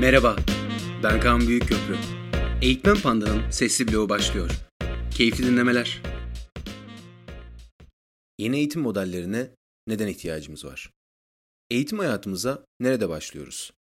Merhaba, 0.00 0.36
ben 1.02 1.20
Kaan 1.20 1.40
Büyükköprü. 1.40 1.96
Eğitmen 2.62 2.96
Panda'nın 2.96 3.50
sesli 3.50 3.88
bloğu 3.88 4.08
başlıyor. 4.08 4.50
Keyifli 5.10 5.46
dinlemeler. 5.46 6.02
Yeni 8.38 8.56
eğitim 8.56 8.82
modellerine 8.82 9.50
neden 9.86 10.06
ihtiyacımız 10.06 10.64
var? 10.64 10.90
Eğitim 11.70 11.98
hayatımıza 11.98 12.64
nerede 12.80 13.08
başlıyoruz? 13.08 13.72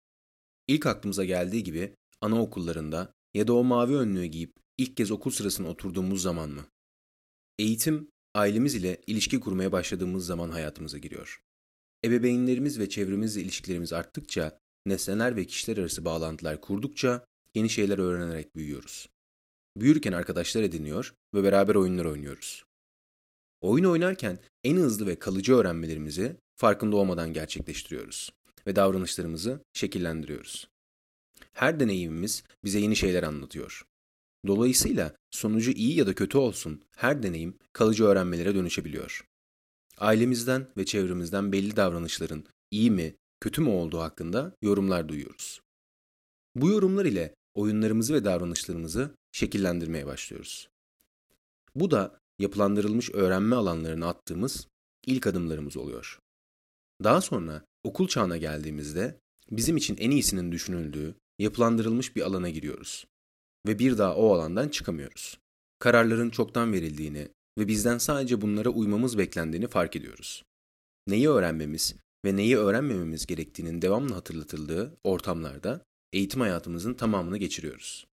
İlk 0.69 0.87
aklımıza 0.87 1.25
geldiği 1.25 1.65
gibi 1.65 1.95
anaokullarında 2.21 3.13
ya 3.35 3.47
da 3.47 3.53
o 3.53 3.65
mavi 3.65 3.97
önlüğü 3.97 4.25
giyip 4.25 4.53
ilk 4.79 4.97
kez 4.97 5.11
okul 5.11 5.31
sırasına 5.31 5.69
oturduğumuz 5.69 6.23
zaman 6.23 6.51
mı? 6.51 6.67
Eğitim, 7.59 8.09
ailemiz 8.35 8.75
ile 8.75 9.01
ilişki 9.07 9.41
kurmaya 9.41 9.73
başladığımız 9.73 10.27
zaman 10.27 10.51
hayatımıza 10.51 10.99
giriyor. 10.99 11.43
Ebeveynlerimiz 12.05 12.79
ve 12.79 12.89
çevremizle 12.89 13.41
ilişkilerimiz 13.41 13.93
arttıkça 13.93 14.59
nesneler 14.87 15.37
ve 15.37 15.45
kişiler 15.45 15.77
arası 15.77 16.05
bağlantılar 16.05 16.61
kurdukça 16.61 17.27
yeni 17.55 17.71
şeyler 17.71 17.99
öğrenerek 17.99 18.57
büyüyoruz. 18.57 19.09
Büyürken 19.77 20.13
arkadaşlar 20.13 20.63
ediniyor 20.63 21.15
ve 21.35 21.45
beraber 21.45 21.75
oyunlar 21.75 22.05
oynuyoruz. 22.05 22.65
Oyun 23.61 23.85
oynarken 23.85 24.39
en 24.65 24.77
hızlı 24.77 25.07
ve 25.07 25.19
kalıcı 25.19 25.55
öğrenmelerimizi 25.55 26.37
farkında 26.57 26.97
olmadan 26.97 27.33
gerçekleştiriyoruz 27.33 28.31
ve 28.67 28.77
davranışlarımızı 28.77 29.61
şekillendiriyoruz. 29.73 30.69
Her 31.53 31.81
deneyimimiz 31.81 32.43
bize 32.65 32.79
yeni 32.79 32.97
şeyler 32.97 33.23
anlatıyor. 33.23 33.87
Dolayısıyla 34.47 35.17
sonucu 35.31 35.71
iyi 35.71 35.97
ya 35.97 36.07
da 36.07 36.15
kötü 36.15 36.39
olsun 36.39 36.83
her 36.97 37.23
deneyim 37.23 37.59
kalıcı 37.73 38.05
öğrenmelere 38.05 38.55
dönüşebiliyor. 38.55 39.25
Ailemizden 39.99 40.67
ve 40.77 40.85
çevremizden 40.85 41.53
belli 41.53 41.77
davranışların 41.77 42.45
iyi 42.71 42.91
mi, 42.91 43.15
kötü 43.45 43.63
mü 43.63 43.69
olduğu 43.69 43.99
hakkında 43.99 44.57
yorumlar 44.63 45.09
duyuyoruz. 45.09 45.61
Bu 46.57 46.69
yorumlar 46.69 47.05
ile 47.05 47.35
oyunlarımızı 47.55 48.15
ve 48.15 48.25
davranışlarımızı 48.25 49.15
şekillendirmeye 49.33 50.07
başlıyoruz. 50.07 50.69
Bu 51.75 51.91
da 51.91 52.19
yapılandırılmış 52.39 53.11
öğrenme 53.11 53.57
alanlarına 53.57 54.09
attığımız 54.09 54.69
ilk 55.07 55.27
adımlarımız 55.27 55.77
oluyor. 55.77 56.19
Daha 57.03 57.21
sonra 57.21 57.65
okul 57.85 58.09
çağına 58.09 58.37
geldiğimizde 58.37 59.19
bizim 59.51 59.77
için 59.77 59.97
en 59.97 60.11
iyisinin 60.11 60.53
düşünüldüğü, 60.53 61.15
yapılandırılmış 61.39 62.17
bir 62.17 62.23
alana 62.23 62.51
giriyoruz 62.51 63.07
ve 63.67 63.79
bir 63.79 63.99
daha 63.99 64.17
o 64.17 64.35
alandan 64.35 64.69
çıkamıyoruz. 64.69 65.39
Kararların 65.79 66.31
çoktan 66.31 66.73
verildiğini 66.73 67.29
ve 67.59 67.69
bizden 67.69 67.99
sadece 67.99 68.41
bunlara 68.41 68.69
uymamız 68.69 69.19
beklendiğini 69.19 69.67
fark 69.67 69.97
ediyoruz. 69.97 70.45
Neyi 71.07 71.29
öğrenmemiz 71.29 71.95
ve 72.25 72.37
neyi 72.37 72.57
öğrenmememiz 72.59 73.27
gerektiğinin 73.27 73.83
devamlı 73.83 74.15
hatırlatıldığı 74.15 74.97
ortamlarda 75.05 75.85
eğitim 76.13 76.41
hayatımızın 76.41 76.95
tamamını 76.95 77.39
geçiriyoruz. 77.39 78.07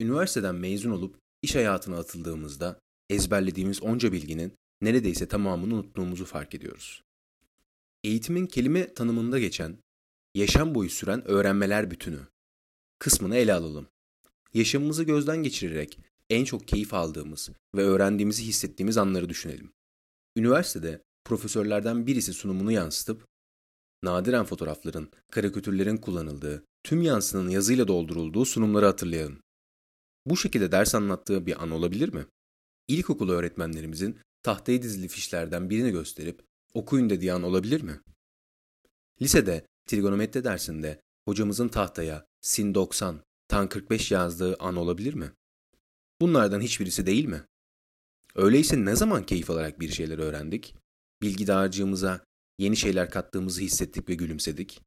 Üniversiteden 0.00 0.54
mezun 0.54 0.90
olup 0.90 1.18
iş 1.42 1.54
hayatına 1.54 1.98
atıldığımızda 1.98 2.80
ezberlediğimiz 3.10 3.82
onca 3.82 4.12
bilginin 4.12 4.52
neredeyse 4.80 5.28
tamamını 5.28 5.74
unuttuğumuzu 5.74 6.24
fark 6.24 6.54
ediyoruz. 6.54 7.02
Eğitimin 8.04 8.46
kelime 8.46 8.94
tanımında 8.94 9.38
geçen, 9.38 9.76
yaşam 10.34 10.74
boyu 10.74 10.90
süren 10.90 11.28
öğrenmeler 11.28 11.90
bütünü 11.90 12.20
kısmını 12.98 13.36
ele 13.36 13.52
alalım. 13.52 13.86
Yaşamımızı 14.54 15.04
gözden 15.04 15.42
geçirerek 15.42 15.98
en 16.30 16.44
çok 16.44 16.68
keyif 16.68 16.94
aldığımız 16.94 17.50
ve 17.74 17.82
öğrendiğimizi 17.82 18.44
hissettiğimiz 18.44 18.98
anları 18.98 19.28
düşünelim. 19.28 19.72
Üniversitede 20.36 21.02
profesörlerden 21.24 22.06
birisi 22.06 22.32
sunumunu 22.32 22.72
yansıtıp 22.72 23.26
nadiren 24.02 24.44
fotoğrafların, 24.44 25.10
karikatürlerin 25.30 25.96
kullanıldığı, 25.96 26.64
tüm 26.84 27.02
yansının 27.02 27.48
yazıyla 27.48 27.88
doldurulduğu 27.88 28.44
sunumları 28.44 28.86
hatırlayalım. 28.86 29.42
Bu 30.26 30.36
şekilde 30.36 30.72
ders 30.72 30.94
anlattığı 30.94 31.46
bir 31.46 31.62
an 31.62 31.70
olabilir 31.70 32.12
mi? 32.12 32.26
İlkokul 32.88 33.30
öğretmenlerimizin 33.30 34.18
tahtaya 34.42 34.82
dizili 34.82 35.08
fişlerden 35.08 35.70
birini 35.70 35.90
gösterip 35.90 36.42
okuyun 36.74 37.10
dediği 37.10 37.32
an 37.32 37.42
olabilir 37.42 37.82
mi? 37.82 38.00
Lisede 39.22 39.66
trigonometri 39.86 40.44
dersinde 40.44 41.00
hocamızın 41.24 41.68
tahtaya 41.68 42.26
sin 42.40 42.74
90, 42.74 43.20
tan 43.48 43.68
45 43.68 44.10
yazdığı 44.10 44.56
an 44.56 44.76
olabilir 44.76 45.14
mi? 45.14 45.32
Bunlardan 46.20 46.60
hiçbirisi 46.60 47.06
değil 47.06 47.24
mi? 47.24 47.44
Öyleyse 48.34 48.84
ne 48.84 48.96
zaman 48.96 49.26
keyif 49.26 49.50
alarak 49.50 49.80
bir 49.80 49.88
şeyler 49.88 50.18
öğrendik? 50.18 50.74
Bilgi 51.22 51.46
dağarcığımıza 51.46 52.24
yeni 52.58 52.76
şeyler 52.76 53.10
kattığımızı 53.10 53.60
hissettik 53.60 54.08
ve 54.08 54.14
gülümsedik. 54.14 54.82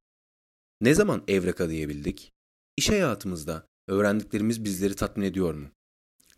Ne 0.81 0.93
zaman 0.93 1.23
evreka 1.27 1.69
diyebildik? 1.69 2.31
İş 2.77 2.89
hayatımızda 2.89 3.67
öğrendiklerimiz 3.87 4.63
bizleri 4.63 4.95
tatmin 4.95 5.25
ediyor 5.25 5.53
mu? 5.53 5.67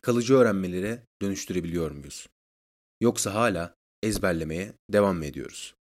Kalıcı 0.01 0.35
öğrenmelere 0.35 1.03
dönüştürebiliyor 1.21 1.91
muyuz? 1.91 2.27
Yoksa 3.01 3.33
hala 3.33 3.75
ezberlemeye 4.03 4.73
devam 4.89 5.17
mı 5.17 5.25
ediyoruz? 5.25 5.75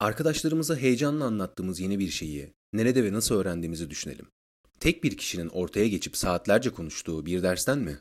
Arkadaşlarımıza 0.00 0.76
heyecanla 0.76 1.24
anlattığımız 1.24 1.80
yeni 1.80 1.98
bir 1.98 2.08
şeyi 2.08 2.54
nerede 2.72 3.04
ve 3.04 3.12
nasıl 3.12 3.34
öğrendiğimizi 3.34 3.90
düşünelim. 3.90 4.26
Tek 4.80 5.04
bir 5.04 5.16
kişinin 5.16 5.48
ortaya 5.48 5.88
geçip 5.88 6.16
saatlerce 6.16 6.70
konuştuğu 6.70 7.26
bir 7.26 7.42
dersten 7.42 7.78
mi? 7.78 7.98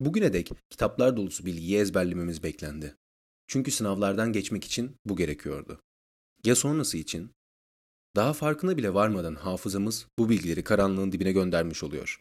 Bugüne 0.00 0.32
dek 0.32 0.50
kitaplar 0.70 1.16
dolusu 1.16 1.46
bilgiyi 1.46 1.78
ezberlememiz 1.78 2.42
beklendi. 2.42 2.96
Çünkü 3.46 3.70
sınavlardan 3.70 4.32
geçmek 4.32 4.64
için 4.64 4.96
bu 5.04 5.16
gerekiyordu. 5.16 5.80
Ya 6.44 6.54
sonrası 6.54 6.98
için? 6.98 7.30
Daha 8.16 8.32
farkına 8.32 8.76
bile 8.76 8.94
varmadan 8.94 9.34
hafızamız 9.34 10.06
bu 10.18 10.28
bilgileri 10.28 10.64
karanlığın 10.64 11.12
dibine 11.12 11.32
göndermiş 11.32 11.82
oluyor. 11.82 12.20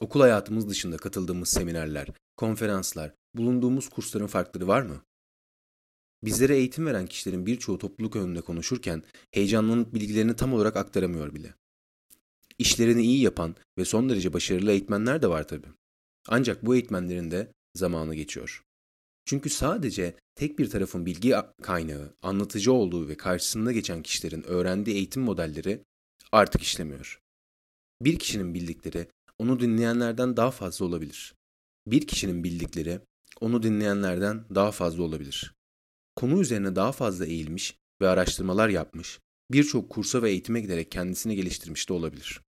Okul 0.00 0.20
hayatımız 0.20 0.68
dışında 0.68 0.96
katıldığımız 0.96 1.48
seminerler, 1.48 2.08
konferanslar, 2.36 3.14
bulunduğumuz 3.34 3.88
kursların 3.88 4.26
farkları 4.26 4.68
var 4.68 4.82
mı? 4.82 5.02
Bizlere 6.24 6.56
eğitim 6.56 6.86
veren 6.86 7.06
kişilerin 7.06 7.46
birçoğu 7.46 7.78
topluluk 7.78 8.16
önünde 8.16 8.40
konuşurken 8.40 9.02
heyecanlanıp 9.30 9.94
bilgilerini 9.94 10.36
tam 10.36 10.54
olarak 10.54 10.76
aktaramıyor 10.76 11.34
bile. 11.34 11.54
İşlerini 12.58 13.02
iyi 13.02 13.20
yapan 13.20 13.56
ve 13.78 13.84
son 13.84 14.08
derece 14.08 14.32
başarılı 14.32 14.70
eğitmenler 14.70 15.22
de 15.22 15.28
var 15.28 15.48
tabii. 15.48 15.68
Ancak 16.28 16.66
bu 16.66 16.74
eğitmenlerin 16.74 17.30
de 17.30 17.52
zamanı 17.74 18.14
geçiyor. 18.14 18.64
Çünkü 19.28 19.50
sadece 19.50 20.16
tek 20.34 20.58
bir 20.58 20.70
tarafın 20.70 21.06
bilgi 21.06 21.34
kaynağı, 21.62 22.16
anlatıcı 22.22 22.72
olduğu 22.72 23.08
ve 23.08 23.16
karşısında 23.16 23.72
geçen 23.72 24.02
kişilerin 24.02 24.42
öğrendiği 24.42 24.96
eğitim 24.96 25.22
modelleri 25.22 25.84
artık 26.32 26.62
işlemiyor. 26.62 27.20
Bir 28.02 28.18
kişinin 28.18 28.54
bildikleri 28.54 29.08
onu 29.38 29.60
dinleyenlerden 29.60 30.36
daha 30.36 30.50
fazla 30.50 30.84
olabilir. 30.84 31.34
Bir 31.86 32.06
kişinin 32.06 32.44
bildikleri 32.44 33.00
onu 33.40 33.62
dinleyenlerden 33.62 34.44
daha 34.54 34.72
fazla 34.72 35.02
olabilir. 35.02 35.54
Konu 36.16 36.40
üzerine 36.40 36.76
daha 36.76 36.92
fazla 36.92 37.26
eğilmiş 37.26 37.76
ve 38.00 38.08
araştırmalar 38.08 38.68
yapmış, 38.68 39.20
birçok 39.50 39.90
kursa 39.90 40.22
ve 40.22 40.30
eğitime 40.30 40.60
giderek 40.60 40.92
kendisini 40.92 41.36
geliştirmiş 41.36 41.88
de 41.88 41.92
olabilir. 41.92 42.40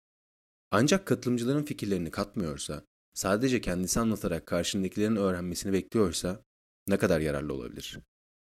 Ancak 0.71 1.07
katılımcıların 1.07 1.65
fikirlerini 1.65 2.11
katmıyorsa, 2.11 2.85
sadece 3.15 3.61
kendisi 3.61 4.01
anlatarak 4.01 4.47
karşındakilerin 4.47 5.17
öğrenmesini 5.17 5.73
bekliyorsa 5.73 6.43
ne 6.91 6.97
kadar 6.97 7.21
yararlı 7.21 7.53
olabilir? 7.55 7.99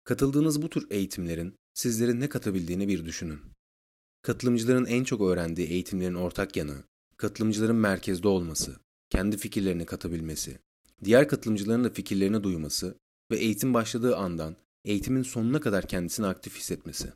Katıldığınız 0.04 0.62
bu 0.62 0.70
tür 0.70 0.88
eğitimlerin 0.90 1.56
sizlerin 1.74 2.20
ne 2.20 2.30
katabildiğini 2.30 2.88
bir 2.88 3.06
düşünün. 3.06 3.40
Katılımcıların 4.22 4.86
en 4.86 5.04
çok 5.04 5.22
öğrendiği 5.22 5.68
eğitimlerin 5.68 6.16
ortak 6.16 6.56
yanı, 6.56 6.84
katılımcıların 7.18 7.76
merkezde 7.76 8.28
olması, 8.28 8.76
kendi 9.10 9.38
fikirlerini 9.38 9.86
katabilmesi, 9.86 10.60
diğer 11.04 11.28
katılımcıların 11.28 11.84
da 11.84 11.90
fikirlerini 11.90 12.44
duyması 12.44 12.98
ve 13.32 13.38
eğitim 13.38 13.74
başladığı 13.74 14.18
andan 14.18 14.56
eğitimin 14.86 15.24
sonuna 15.24 15.60
kadar 15.60 15.88
kendisini 15.88 16.28
aktif 16.28 16.58
hissetmesi. 16.58 17.14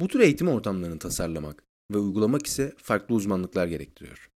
Bu 0.00 0.08
tür 0.08 0.20
eğitim 0.20 0.48
ortamlarını 0.48 0.98
tasarlamak 0.98 1.64
ve 1.90 1.98
uygulamak 1.98 2.46
ise 2.46 2.74
farklı 2.76 3.14
uzmanlıklar 3.14 3.66
gerektiriyor. 3.66 4.30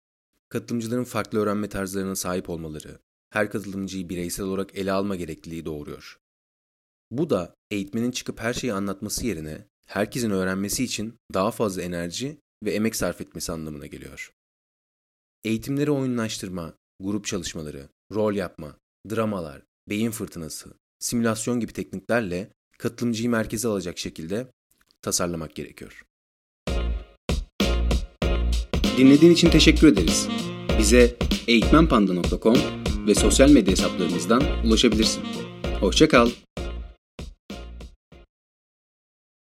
Katılımcıların 0.49 1.03
farklı 1.03 1.39
öğrenme 1.39 1.69
tarzlarına 1.69 2.15
sahip 2.15 2.49
olmaları, 2.49 2.99
her 3.33 3.51
katılımcıyı 3.51 4.09
bireysel 4.09 4.45
olarak 4.45 4.77
ele 4.77 4.91
alma 4.91 5.15
gerekliliği 5.15 5.65
doğuruyor. 5.65 6.19
Bu 7.11 7.29
da 7.29 7.55
eğitmenin 7.71 8.11
çıkıp 8.11 8.39
her 8.39 8.53
şeyi 8.53 8.73
anlatması 8.73 9.27
yerine 9.27 9.67
herkesin 9.85 10.29
öğrenmesi 10.29 10.83
için 10.83 11.15
daha 11.33 11.51
fazla 11.51 11.81
enerji 11.81 12.37
ve 12.63 12.71
emek 12.71 12.95
sarf 12.95 13.21
etmesi 13.21 13.51
anlamına 13.51 13.85
geliyor. 13.85 14.33
Eğitimleri 15.43 15.91
oyunlaştırma, 15.91 16.73
grup 16.99 17.25
çalışmaları, 17.25 17.89
rol 18.11 18.33
yapma, 18.33 18.77
dramalar, 19.09 19.61
beyin 19.89 20.11
fırtınası, 20.11 20.73
simülasyon 20.99 21.59
gibi 21.59 21.73
tekniklerle 21.73 22.49
katılımcıyı 22.77 23.29
merkeze 23.29 23.67
alacak 23.67 23.97
şekilde 23.97 24.47
tasarlamak 25.01 25.55
gerekiyor. 25.55 26.05
Dinlediğin 28.97 29.33
için 29.33 29.49
teşekkür 29.49 29.87
ederiz. 29.87 30.27
Bize 30.79 31.17
eğitmenpanda.com 31.47 32.82
ve 33.07 33.15
sosyal 33.15 33.49
medya 33.49 33.71
hesaplarımızdan 33.71 34.43
ulaşabilirsin. 34.65 35.23
Hoşçakal. 35.79 36.29